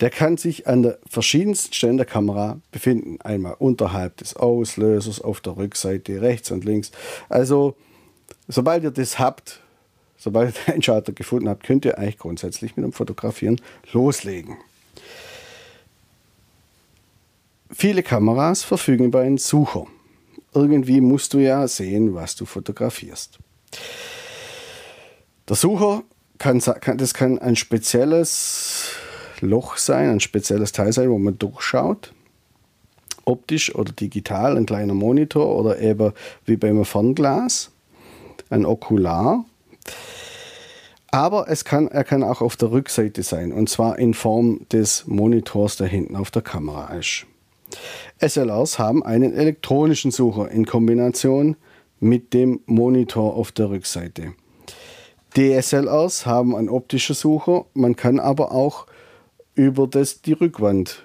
Der 0.00 0.10
kann 0.10 0.36
sich 0.36 0.66
an 0.66 0.82
der 0.82 0.98
verschiedensten 1.08 1.72
Stellen 1.72 1.96
der 1.96 2.06
Kamera 2.06 2.60
befinden. 2.72 3.20
Einmal 3.20 3.54
unterhalb 3.58 4.16
des 4.16 4.34
Auslösers, 4.34 5.20
auf 5.20 5.40
der 5.40 5.56
Rückseite, 5.56 6.20
rechts 6.20 6.50
und 6.50 6.64
links. 6.64 6.90
Also, 7.28 7.76
sobald 8.48 8.82
ihr 8.82 8.90
das 8.90 9.20
habt, 9.20 9.60
sobald 10.16 10.56
ihr 10.66 10.72
den 10.74 10.82
Schalter 10.82 11.12
gefunden 11.12 11.48
habt, 11.48 11.62
könnt 11.62 11.84
ihr 11.84 11.98
eigentlich 11.98 12.18
grundsätzlich 12.18 12.76
mit 12.76 12.84
dem 12.84 12.92
Fotografieren 12.92 13.60
loslegen. 13.92 14.56
Viele 17.70 18.02
Kameras 18.02 18.64
verfügen 18.64 19.04
über 19.04 19.20
einen 19.20 19.38
Sucher. 19.38 19.86
Irgendwie 20.54 21.00
musst 21.00 21.34
du 21.34 21.38
ja 21.38 21.66
sehen, 21.66 22.14
was 22.14 22.36
du 22.36 22.44
fotografierst. 22.44 23.38
Der 25.48 25.56
Sucher 25.56 26.02
kann, 26.38 26.60
das 26.98 27.14
kann 27.14 27.38
ein 27.38 27.56
spezielles 27.56 28.90
Loch 29.40 29.76
sein, 29.76 30.10
ein 30.10 30.20
spezielles 30.20 30.72
Teil 30.72 30.92
sein, 30.92 31.10
wo 31.10 31.18
man 31.18 31.38
durchschaut. 31.38 32.12
Optisch 33.24 33.74
oder 33.74 33.92
digital, 33.92 34.56
ein 34.56 34.66
kleiner 34.66 34.94
Monitor 34.94 35.54
oder 35.56 35.78
eben 35.78 36.12
wie 36.44 36.56
beim 36.56 36.84
Fernglas, 36.84 37.70
ein 38.50 38.66
Okular. 38.66 39.44
Aber 41.10 41.48
es 41.48 41.64
kann, 41.64 41.88
er 41.88 42.04
kann 42.04 42.22
auch 42.22 42.40
auf 42.40 42.56
der 42.56 42.72
Rückseite 42.72 43.22
sein 43.22 43.52
und 43.52 43.68
zwar 43.68 43.98
in 43.98 44.14
Form 44.14 44.66
des 44.72 45.06
Monitors, 45.06 45.76
der 45.76 45.86
hinten 45.86 46.16
auf 46.16 46.30
der 46.30 46.42
Kamera 46.42 46.94
ist. 46.94 47.26
SLRs 48.24 48.78
haben 48.78 49.02
einen 49.02 49.34
elektronischen 49.34 50.12
Sucher 50.12 50.48
in 50.50 50.64
Kombination 50.64 51.56
mit 51.98 52.32
dem 52.32 52.60
Monitor 52.66 53.34
auf 53.34 53.50
der 53.50 53.70
Rückseite. 53.70 54.34
DSLRs 55.34 56.24
haben 56.24 56.54
einen 56.54 56.68
optischen 56.68 57.16
Sucher, 57.16 57.66
man 57.74 57.96
kann 57.96 58.20
aber 58.20 58.52
auch 58.52 58.86
über 59.54 59.86
das 59.88 60.22
die 60.22 60.34
Rückwand 60.34 61.04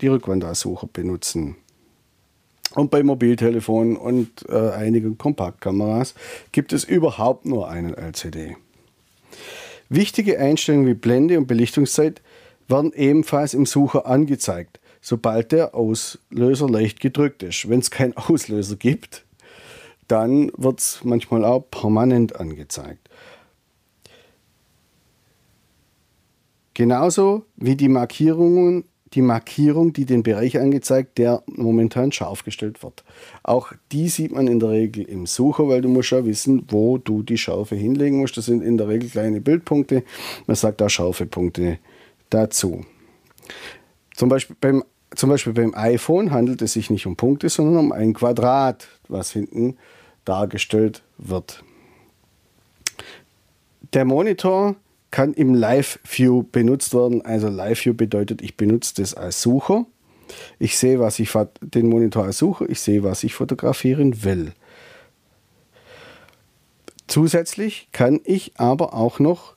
die 0.00 0.08
Rückwand 0.08 0.44
als 0.44 0.60
Sucher 0.60 0.88
benutzen. 0.92 1.56
Und 2.74 2.90
bei 2.90 3.02
Mobiltelefonen 3.02 3.96
und 3.96 4.46
äh, 4.48 4.70
einigen 4.70 5.16
Kompaktkameras 5.16 6.14
gibt 6.52 6.72
es 6.72 6.84
überhaupt 6.84 7.46
nur 7.46 7.68
einen 7.68 7.94
LCD. 7.94 8.56
Wichtige 9.88 10.38
Einstellungen 10.38 10.86
wie 10.86 10.94
Blende 10.94 11.38
und 11.38 11.46
Belichtungszeit 11.46 12.20
werden 12.68 12.92
ebenfalls 12.92 13.54
im 13.54 13.64
Sucher 13.64 14.06
angezeigt 14.06 14.80
sobald 15.06 15.52
der 15.52 15.76
Auslöser 15.76 16.68
leicht 16.68 16.98
gedrückt 16.98 17.44
ist. 17.44 17.68
Wenn 17.68 17.78
es 17.78 17.92
keinen 17.92 18.16
Auslöser 18.16 18.74
gibt, 18.74 19.24
dann 20.08 20.50
wird 20.56 20.80
es 20.80 21.00
manchmal 21.04 21.44
auch 21.44 21.60
permanent 21.70 22.34
angezeigt. 22.34 23.08
Genauso 26.74 27.44
wie 27.54 27.76
die 27.76 27.88
Markierungen, 27.88 28.84
die 29.14 29.22
Markierung, 29.22 29.92
die 29.92 30.06
den 30.06 30.24
Bereich 30.24 30.58
angezeigt, 30.58 31.18
der 31.18 31.44
momentan 31.46 32.10
scharf 32.10 32.42
gestellt 32.42 32.82
wird. 32.82 33.04
Auch 33.44 33.72
die 33.92 34.08
sieht 34.08 34.32
man 34.32 34.48
in 34.48 34.58
der 34.58 34.70
Regel 34.70 35.04
im 35.04 35.26
Sucher, 35.26 35.68
weil 35.68 35.82
du 35.82 35.88
musst 35.88 36.10
ja 36.10 36.24
wissen, 36.26 36.64
wo 36.68 36.98
du 36.98 37.22
die 37.22 37.38
Schärfe 37.38 37.76
hinlegen 37.76 38.18
musst. 38.18 38.36
Das 38.36 38.46
sind 38.46 38.60
in 38.60 38.76
der 38.76 38.88
Regel 38.88 39.08
kleine 39.08 39.40
Bildpunkte. 39.40 40.02
Man 40.48 40.56
sagt 40.56 40.80
da 40.80 40.88
scharfe 40.88 41.26
Punkte 41.26 41.78
dazu. 42.28 42.84
Zum 44.16 44.28
Beispiel 44.30 44.56
beim 44.60 44.82
zum 45.14 45.30
Beispiel 45.30 45.52
beim 45.52 45.74
iPhone 45.74 46.30
handelt 46.30 46.62
es 46.62 46.72
sich 46.72 46.90
nicht 46.90 47.06
um 47.06 47.16
Punkte, 47.16 47.48
sondern 47.48 47.78
um 47.78 47.92
ein 47.92 48.12
Quadrat, 48.12 48.88
was 49.08 49.30
hinten 49.30 49.76
dargestellt 50.24 51.02
wird. 51.18 51.62
Der 53.92 54.04
Monitor 54.04 54.76
kann 55.10 55.32
im 55.32 55.54
Live 55.54 56.00
View 56.04 56.42
benutzt 56.42 56.92
werden. 56.92 57.24
Also 57.24 57.48
Live 57.48 57.84
View 57.84 57.94
bedeutet, 57.94 58.42
ich 58.42 58.56
benutze 58.56 58.94
das 58.96 59.14
als 59.14 59.40
Sucher. 59.40 59.86
Ich 60.58 60.76
sehe, 60.76 60.98
was 60.98 61.18
ich 61.20 61.32
den 61.60 61.88
Monitor 61.88 62.24
als 62.24 62.38
Sucher, 62.38 62.68
ich 62.68 62.80
sehe, 62.80 63.04
was 63.04 63.22
ich 63.22 63.34
fotografieren 63.34 64.24
will. 64.24 64.52
Zusätzlich 67.06 67.88
kann 67.92 68.20
ich 68.24 68.52
aber 68.56 68.92
auch 68.92 69.20
noch 69.20 69.54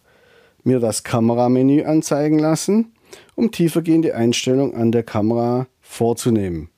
mir 0.64 0.80
das 0.80 1.04
Kameramenü 1.04 1.84
anzeigen 1.84 2.38
lassen 2.38 2.94
um 3.40 3.52
tiefergehende 3.52 4.16
Einstellungen 4.16 4.76
an 4.76 4.92
der 4.92 5.04
Kamera 5.04 5.68
vorzunehmen. 5.80 6.70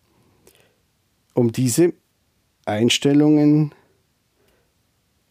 Um 1.33 1.51
diese 1.51 1.93
Einstellungen 2.65 3.73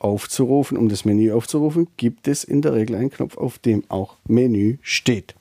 aufzurufen, 0.00 0.76
um 0.76 0.88
das 0.88 1.04
Menü 1.04 1.30
aufzurufen, 1.30 1.86
gibt 1.96 2.26
es 2.26 2.42
in 2.42 2.62
der 2.62 2.74
Regel 2.74 2.96
einen 2.96 3.10
Knopf, 3.10 3.36
auf 3.36 3.60
dem 3.60 3.84
auch 3.88 4.16
Menü 4.26 4.78
steht. 4.82 5.36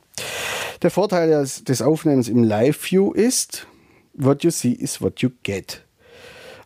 Der 0.84 0.92
Vorteil 0.92 1.30
des, 1.30 1.82
Aufnehmens 1.82 2.30
im 2.30 2.44
Live 2.44 2.92
View 2.92 3.12
ist, 3.12 3.66
what 4.14 4.44
you 4.44 4.52
see 4.52 4.74
is 4.74 5.02
what 5.02 5.22
you 5.22 5.32
get. 5.42 5.84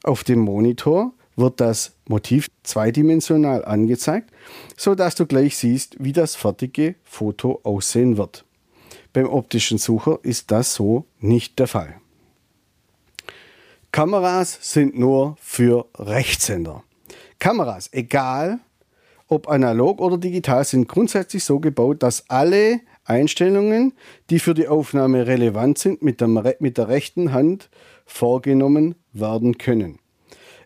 Auf 0.04 0.26
dem 0.26 0.40
Monitor 0.40 1.14
wird 1.38 1.62
das 1.62 1.94
Motiv 2.10 2.50
zweidimensional 2.64 3.64
angezeigt, 3.64 4.32
sodass 4.76 5.16
du 5.16 5.26
gleich 5.26 5.56
siehst, 5.56 5.96
wie 5.98 6.12
das 6.12 6.36
fertige 6.36 6.96
Foto 7.06 7.62
aussehen 7.64 8.18
wird. 8.18 8.44
Beim 9.14 9.30
optischen 9.30 9.78
Sucher 9.78 10.20
ist 10.24 10.52
das 10.52 10.74
so 10.74 11.06
nicht 11.20 11.60
der 11.60 11.68
Fall. 11.68 11.96
Kameras 13.92 14.58
sind 14.62 14.98
nur 14.98 15.36
für 15.40 15.86
Rechtshänder. 15.96 16.84
Kameras, 17.38 17.90
egal 17.92 18.60
ob 19.28 19.48
analog 19.48 20.02
oder 20.02 20.18
digital, 20.18 20.66
sind 20.66 20.88
grundsätzlich 20.88 21.44
so 21.44 21.60
gebaut, 21.60 22.02
dass 22.02 22.30
alle 22.30 22.82
Einstellungen, 23.06 23.94
die 24.30 24.40
für 24.40 24.54
die 24.54 24.68
Aufnahme 24.68 25.28
relevant 25.28 25.78
sind, 25.78 26.02
mit 26.02 26.22
der, 26.22 26.28
mit 26.28 26.78
der 26.78 26.88
rechten 26.88 27.34
Hand 27.34 27.70
vorgenommen 28.06 28.96
werden 29.12 29.58
können. 29.58 30.00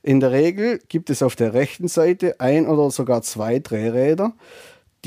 In 0.03 0.21
der 0.21 0.31
Regel 0.31 0.79
gibt 0.87 1.09
es 1.09 1.21
auf 1.21 1.35
der 1.35 1.53
rechten 1.53 1.89
Seite 1.89 2.39
ein 2.39 2.67
oder 2.67 2.89
sogar 2.91 3.23
zwei 3.23 3.59
Drehräder, 3.59 4.33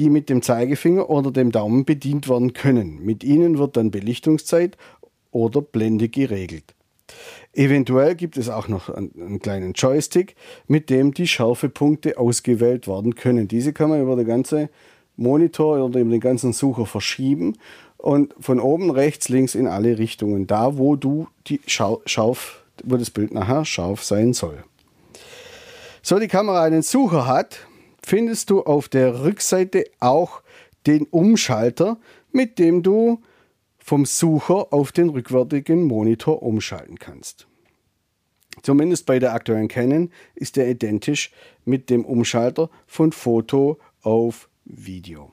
die 0.00 0.11
mit 0.11 0.30
dem 0.30 0.40
Zeigefinger 0.40 1.11
oder 1.11 1.30
dem 1.30 1.52
Daumen 1.52 1.85
bedient 1.85 2.28
werden 2.28 2.54
können. 2.54 3.04
Mit 3.04 3.23
ihnen 3.23 3.59
wird 3.59 3.76
dann 3.76 3.90
Belichtungszeit 3.90 4.78
oder 5.30 5.61
Blende 5.61 6.09
geregelt. 6.09 6.75
Eventuell 7.52 8.14
gibt 8.14 8.38
es 8.38 8.49
auch 8.49 8.66
noch 8.66 8.88
einen, 8.88 9.40
kleinen 9.40 9.75
Joystick, 9.75 10.37
mit 10.66 10.88
dem 10.88 11.12
die 11.12 11.26
Schärfepunkte 11.26 12.16
ausgewählt 12.16 12.88
werden 12.88 13.14
können. 13.14 13.47
Diese 13.47 13.75
kann 13.75 13.90
man 13.90 14.00
über 14.00 14.16
den 14.16 14.26
ganzen 14.26 14.71
Monitor 15.16 15.85
oder 15.85 16.00
über 16.00 16.11
den 16.11 16.21
ganzen 16.21 16.54
Sucher 16.54 16.87
verschieben 16.87 17.59
und 17.99 18.35
von 18.40 18.59
oben, 18.59 18.90
rechts, 18.90 19.28
links 19.28 19.54
in 19.54 19.66
alle 19.66 19.99
Richtungen, 19.99 20.47
da 20.47 20.78
wo 20.78 20.97
du 20.97 21.28
die 21.47 21.61
scharf, 21.66 22.64
wo 22.85 22.97
das 22.97 23.11
Bild 23.11 23.35
nachher 23.35 23.66
scharf 23.66 24.02
sein 24.02 24.33
soll. 24.33 24.64
So 26.00 26.19
die 26.19 26.28
Kamera 26.28 26.62
einen 26.62 26.80
Sucher 26.80 27.26
hat, 27.26 27.66
findest 28.04 28.50
du 28.50 28.62
auf 28.62 28.88
der 28.88 29.25
Rückseite 29.25 29.85
auch 30.00 30.42
den 30.87 31.04
Umschalter, 31.04 31.99
mit 32.33 32.59
dem 32.59 32.83
du 32.83 33.21
vom 33.78 34.04
Sucher 34.07 34.73
auf 34.73 34.92
den 34.92 35.11
rückwärtigen 35.11 35.85
Monitor 35.85 36.42
umschalten 36.42 36.99
kannst. 36.99 37.47
Zumindest 38.62 39.07
bei 39.07 39.19
der 39.19 39.33
aktuellen 39.33 39.69
Canon 39.69 40.11
ist 40.35 40.59
er 40.59 40.69
identisch 40.69 41.33
mit 41.64 41.88
dem 41.88 42.04
Umschalter 42.04 42.69
von 42.87 43.12
Foto 43.12 43.78
auf 44.02 44.49
Video. 44.64 45.33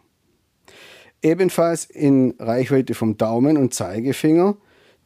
Ebenfalls 1.22 1.86
in 1.86 2.36
Reichweite 2.40 2.94
vom 2.94 3.18
Daumen 3.18 3.58
und 3.58 3.74
Zeigefinger 3.74 4.56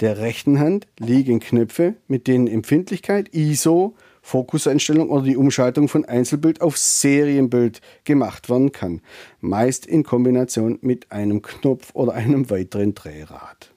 der 0.01 0.17
rechten 0.17 0.59
Hand 0.59 0.87
liegen 0.99 1.39
Knöpfe, 1.39 1.95
mit 2.07 2.27
denen 2.27 2.47
Empfindlichkeit, 2.47 3.33
ISO, 3.33 3.95
Fokuseinstellung 4.21 5.09
oder 5.09 5.23
die 5.23 5.37
Umschaltung 5.37 5.87
von 5.87 6.05
Einzelbild 6.05 6.61
auf 6.61 6.77
Serienbild 6.77 7.81
gemacht 8.03 8.49
werden 8.49 8.71
kann, 8.71 9.01
meist 9.39 9.85
in 9.85 10.03
Kombination 10.03 10.77
mit 10.81 11.11
einem 11.11 11.41
Knopf 11.41 11.89
oder 11.93 12.13
einem 12.13 12.49
weiteren 12.49 12.93
Drehrad. 12.93 13.73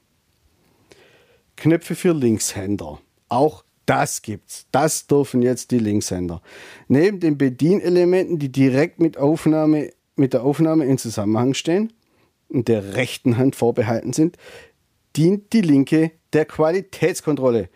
Knöpfe 1.56 1.94
für 1.94 2.12
Linkshänder. 2.12 3.00
Auch 3.28 3.64
das 3.86 4.22
gibt's. 4.22 4.66
Das 4.70 5.06
dürfen 5.06 5.42
jetzt 5.42 5.70
die 5.70 5.78
Linkshänder. 5.78 6.42
Neben 6.88 7.20
den 7.20 7.38
Bedienelementen, 7.38 8.38
die 8.38 8.50
direkt 8.50 9.00
mit, 9.00 9.16
Aufnahme, 9.16 9.90
mit 10.16 10.32
der 10.32 10.42
Aufnahme 10.42 10.84
in 10.86 10.98
Zusammenhang 10.98 11.54
stehen 11.54 11.92
und 12.48 12.68
der 12.68 12.96
rechten 12.96 13.36
Hand 13.36 13.56
vorbehalten 13.56 14.12
sind, 14.12 14.36
dient 15.16 15.52
die 15.52 15.60
linke 15.60 16.12
der 16.32 16.44
Qualitätskontrolle. 16.44 17.68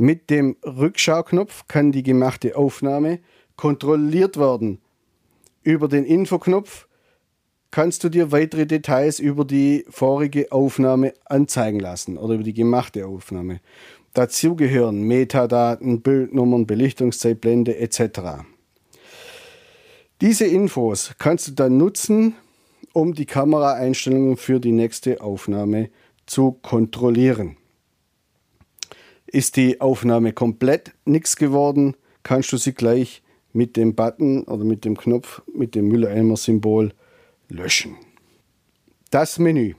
Mit 0.00 0.30
dem 0.30 0.56
Rückschauknopf 0.64 1.66
kann 1.68 1.92
die 1.92 2.02
gemachte 2.02 2.56
Aufnahme 2.56 3.18
kontrolliert 3.56 4.38
werden. 4.38 4.78
Über 5.62 5.88
den 5.88 6.06
Infoknopf 6.06 6.88
kannst 7.70 8.02
du 8.02 8.08
dir 8.08 8.32
weitere 8.32 8.64
Details 8.64 9.18
über 9.18 9.44
die 9.44 9.84
vorige 9.90 10.52
Aufnahme 10.52 11.12
anzeigen 11.26 11.80
lassen 11.80 12.16
oder 12.16 12.36
über 12.36 12.44
die 12.44 12.54
gemachte 12.54 13.06
Aufnahme. 13.06 13.60
Dazu 14.14 14.56
gehören 14.56 15.02
Metadaten, 15.02 16.00
Bildnummern, 16.00 16.66
Belichtungszeitblende 16.66 17.76
etc. 17.76 18.42
Diese 20.22 20.46
Infos 20.46 21.12
kannst 21.18 21.48
du 21.48 21.52
dann 21.52 21.76
nutzen, 21.76 22.36
um 22.94 23.12
die 23.12 23.26
Kameraeinstellungen 23.26 24.38
für 24.38 24.60
die 24.60 24.72
nächste 24.72 25.20
Aufnahme 25.20 25.90
zu 26.24 26.52
kontrollieren. 26.52 27.58
Ist 29.32 29.56
die 29.56 29.80
Aufnahme 29.80 30.32
komplett 30.32 30.92
nichts 31.04 31.36
geworden, 31.36 31.96
kannst 32.24 32.52
du 32.52 32.56
sie 32.56 32.72
gleich 32.72 33.22
mit 33.52 33.76
dem 33.76 33.94
Button 33.94 34.42
oder 34.44 34.64
mit 34.64 34.84
dem 34.84 34.96
Knopf, 34.96 35.42
mit 35.54 35.76
dem 35.76 35.86
Müller-Elmer-Symbol 35.86 36.92
löschen. 37.48 37.94
Das 39.10 39.38
Menü. 39.38 39.74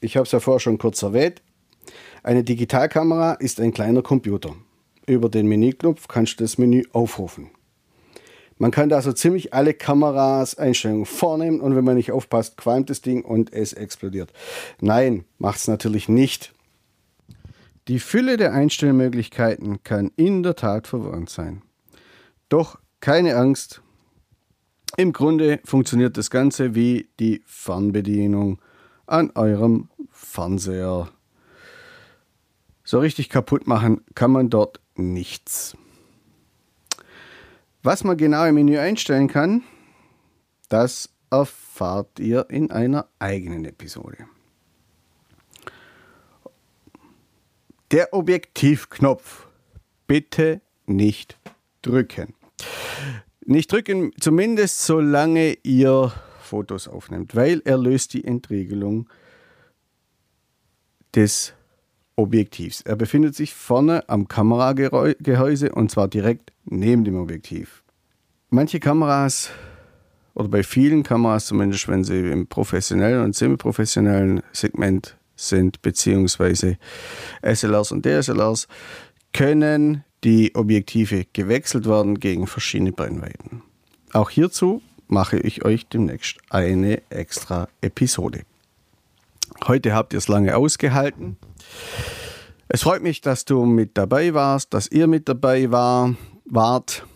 Ich 0.00 0.16
habe 0.16 0.24
es 0.24 0.32
ja 0.32 0.40
vorher 0.40 0.60
schon 0.60 0.78
kurz 0.78 1.02
erwähnt. 1.02 1.42
Eine 2.22 2.44
Digitalkamera 2.44 3.34
ist 3.34 3.60
ein 3.60 3.74
kleiner 3.74 4.02
Computer. 4.02 4.54
Über 5.06 5.28
den 5.28 5.48
Menüknopf 5.48 6.08
kannst 6.08 6.40
du 6.40 6.44
das 6.44 6.56
Menü 6.56 6.84
aufrufen. 6.92 7.50
Man 8.58 8.70
kann 8.70 8.88
da 8.88 9.02
so 9.02 9.12
ziemlich 9.12 9.52
alle 9.52 9.74
Kameras 9.74 10.54
Einstellungen 10.56 11.04
vornehmen 11.04 11.60
und 11.60 11.74
wenn 11.76 11.84
man 11.84 11.96
nicht 11.96 12.12
aufpasst, 12.12 12.56
qualmt 12.56 12.88
das 12.88 13.02
Ding 13.02 13.22
und 13.22 13.52
es 13.52 13.72
explodiert. 13.72 14.32
Nein, 14.80 15.24
macht 15.38 15.58
es 15.58 15.68
natürlich 15.68 16.08
nicht. 16.08 16.52
Die 17.92 18.00
Fülle 18.00 18.38
der 18.38 18.54
Einstellmöglichkeiten 18.54 19.82
kann 19.82 20.12
in 20.16 20.42
der 20.42 20.56
Tat 20.56 20.86
verwirrend 20.86 21.28
sein. 21.28 21.60
Doch 22.48 22.78
keine 23.00 23.36
Angst. 23.36 23.82
Im 24.96 25.12
Grunde 25.12 25.60
funktioniert 25.62 26.16
das 26.16 26.30
Ganze 26.30 26.74
wie 26.74 27.10
die 27.20 27.42
Fernbedienung 27.44 28.62
an 29.04 29.30
eurem 29.34 29.90
Fernseher. 30.10 31.10
So 32.82 32.98
richtig 32.98 33.28
kaputt 33.28 33.66
machen 33.66 34.00
kann 34.14 34.30
man 34.30 34.48
dort 34.48 34.80
nichts. 34.94 35.76
Was 37.82 38.04
man 38.04 38.16
genau 38.16 38.46
im 38.46 38.54
Menü 38.54 38.78
einstellen 38.78 39.28
kann, 39.28 39.64
das 40.70 41.10
erfahrt 41.30 42.18
ihr 42.20 42.46
in 42.48 42.70
einer 42.70 43.06
eigenen 43.18 43.66
Episode. 43.66 44.16
Der 47.92 48.14
Objektivknopf. 48.14 49.46
Bitte 50.06 50.62
nicht 50.86 51.38
drücken. 51.82 52.32
Nicht 53.44 53.70
drücken, 53.70 54.12
zumindest 54.18 54.86
solange 54.86 55.58
ihr 55.62 56.10
Fotos 56.40 56.88
aufnimmt, 56.88 57.36
weil 57.36 57.60
er 57.66 57.76
löst 57.76 58.14
die 58.14 58.24
Entriegelung 58.24 59.10
des 61.14 61.52
Objektivs. 62.16 62.80
Er 62.80 62.96
befindet 62.96 63.34
sich 63.34 63.52
vorne 63.52 64.08
am 64.08 64.26
Kameragehäuse 64.26 65.72
und 65.72 65.90
zwar 65.90 66.08
direkt 66.08 66.50
neben 66.64 67.04
dem 67.04 67.16
Objektiv. 67.16 67.84
Manche 68.48 68.80
Kameras 68.80 69.50
oder 70.32 70.48
bei 70.48 70.62
vielen 70.62 71.02
Kameras, 71.02 71.44
zumindest 71.44 71.88
wenn 71.88 72.04
sie 72.04 72.30
im 72.30 72.46
professionellen 72.46 73.22
und 73.22 73.36
semiprofessionellen 73.36 74.42
Segment 74.52 75.18
sind, 75.48 75.82
beziehungsweise 75.82 76.78
SLRs 77.42 77.92
und 77.92 78.06
DSLRs, 78.06 78.68
können 79.32 80.04
die 80.24 80.54
Objektive 80.54 81.24
gewechselt 81.32 81.86
werden 81.86 82.20
gegen 82.20 82.46
verschiedene 82.46 82.92
Brennweiten. 82.92 83.62
Auch 84.12 84.30
hierzu 84.30 84.82
mache 85.08 85.38
ich 85.38 85.64
euch 85.64 85.88
demnächst 85.88 86.38
eine 86.50 87.02
extra 87.10 87.68
Episode. 87.80 88.42
Heute 89.66 89.94
habt 89.94 90.12
ihr 90.12 90.18
es 90.18 90.28
lange 90.28 90.56
ausgehalten. 90.56 91.36
Es 92.68 92.82
freut 92.82 93.02
mich, 93.02 93.20
dass 93.20 93.44
du 93.44 93.64
mit 93.64 93.98
dabei 93.98 94.32
warst, 94.34 94.72
dass 94.72 94.90
ihr 94.90 95.06
mit 95.06 95.28
dabei 95.28 95.70
war, 95.70 96.14
wart. 96.46 97.06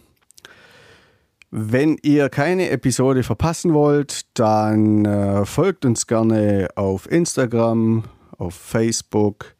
Wenn 1.50 1.96
ihr 2.02 2.28
keine 2.28 2.70
Episode 2.70 3.22
verpassen 3.22 3.72
wollt, 3.72 4.26
dann 4.38 5.04
äh, 5.04 5.46
folgt 5.46 5.84
uns 5.84 6.06
gerne 6.06 6.68
auf 6.74 7.10
Instagram, 7.10 8.04
auf 8.38 8.54
Facebook 8.54 9.54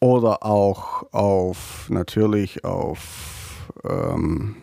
oder 0.00 0.44
auch 0.44 1.12
auf 1.12 1.86
natürlich 1.88 2.64
auf 2.64 3.70
ähm, 3.84 4.56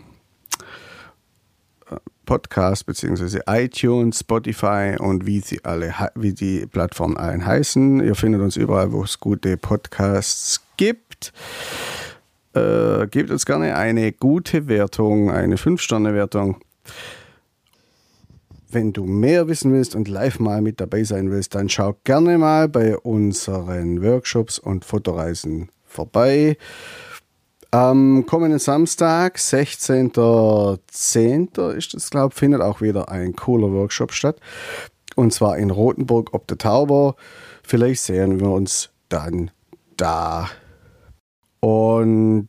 Podcast 2.26 2.86
bzw. 2.86 3.40
iTunes, 3.48 4.20
Spotify 4.20 4.96
und 4.98 5.26
wie 5.26 5.40
sie 5.40 5.66
alle 5.66 5.94
wie 6.16 6.34
die 6.34 6.66
Plattformen 6.66 7.18
allen 7.18 7.46
heißen. 7.46 8.02
Ihr 8.02 8.16
findet 8.16 8.42
uns 8.42 8.56
überall, 8.56 8.92
wo 8.92 9.04
es 9.04 9.20
gute 9.20 9.58
Podcasts 9.58 10.62
gibt. 10.78 11.34
Äh, 12.54 13.08
gebt 13.08 13.32
uns 13.32 13.46
gerne 13.46 13.76
eine 13.76 14.12
gute 14.12 14.68
Wertung, 14.68 15.32
eine 15.32 15.56
5-Sterne-Wertung. 15.56 16.62
Wenn 18.74 18.94
du 18.94 19.04
mehr 19.04 19.50
wissen 19.50 19.74
willst 19.74 19.96
und 19.96 20.08
live 20.08 20.40
mal 20.40 20.62
mit 20.62 20.80
dabei 20.80 21.04
sein 21.04 21.30
willst, 21.30 21.56
dann 21.56 21.68
schau 21.68 21.98
gerne 22.06 22.38
mal 22.38 22.70
bei 22.70 22.98
unseren 22.98 24.02
Workshops 24.02 24.60
und 24.60 24.86
Fotoreisen 24.86 25.70
vorbei. 25.84 26.56
Am 27.72 28.26
kommenden 28.26 28.60
Samstag, 28.60 29.36
16.10. 29.38 31.74
ist 31.74 31.94
es, 31.94 32.10
glaube 32.10 32.32
ich, 32.34 32.40
findet 32.40 32.62
auch 32.62 32.80
wieder 32.80 33.10
ein 33.10 33.36
cooler 33.36 33.74
Workshop 33.74 34.14
statt. 34.14 34.40
Und 35.16 35.34
zwar 35.34 35.58
in 35.58 35.70
Rothenburg 35.70 36.34
ob 36.34 36.48
der 36.48 36.58
Tauber. 36.58 37.18
Vielleicht 37.64 38.04
sehen 38.04 38.40
wir 38.40 38.52
uns 38.52 38.92
dann 39.10 39.52
da. 39.98 40.50
Und 41.60 42.48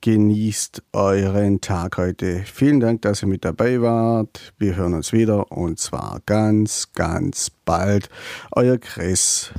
genießt 0.00 0.82
euren 0.92 1.60
Tag 1.60 1.98
heute. 1.98 2.42
Vielen 2.44 2.80
Dank, 2.80 3.02
dass 3.02 3.22
ihr 3.22 3.28
mit 3.28 3.44
dabei 3.44 3.80
wart. 3.80 4.52
Wir 4.58 4.76
hören 4.76 4.94
uns 4.94 5.12
wieder 5.12 5.52
und 5.52 5.78
zwar 5.78 6.20
ganz, 6.26 6.92
ganz 6.94 7.50
bald. 7.64 8.08
Euer 8.52 8.78
Chris. 8.78 9.52